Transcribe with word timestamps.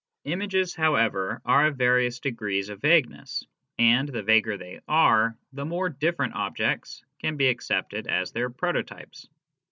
Images, 0.23 0.73
however, 0.73 1.43
are 1.45 1.67
of 1.67 1.77
various 1.77 2.19
degrees 2.19 2.69
of 2.69 2.81
vague 2.81 3.07
ness, 3.07 3.45
and 3.77 4.09
the 4.09 4.23
vaguer 4.23 4.57
they 4.57 4.79
are 4.87 5.37
the 5.53 5.63
more 5.63 5.89
different 5.89 6.33
objects 6.33 7.03
can 7.19 7.37
be 7.37 7.49
accepted 7.49 8.07
as 8.07 8.31
their 8.31 8.49
prototypes. 8.49 9.29